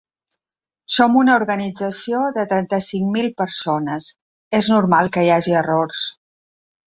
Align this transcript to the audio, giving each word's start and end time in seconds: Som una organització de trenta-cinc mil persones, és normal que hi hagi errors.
Som 0.93 1.17
una 1.23 1.35
organització 1.41 2.21
de 2.37 2.45
trenta-cinc 2.53 3.11
mil 3.17 3.29
persones, 3.41 4.09
és 4.61 4.71
normal 4.75 5.11
que 5.19 5.27
hi 5.27 5.33
hagi 5.35 5.57
errors. 5.61 6.09